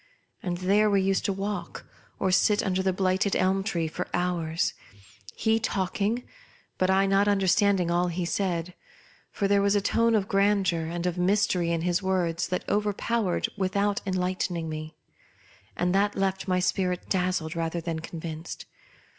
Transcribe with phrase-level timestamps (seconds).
[0.41, 1.85] And there we used to walk
[2.17, 4.73] or sit under the blighted elm tree for hours;
[5.35, 6.23] he talking,
[6.79, 8.73] but I not under standing all he said:
[9.31, 13.47] for there was a tone of grandeur and of mystery in his words that overpowered
[13.55, 14.95] without enlightening me,
[15.77, 18.65] and that left my spirit dazzled rather than con ^ vinced.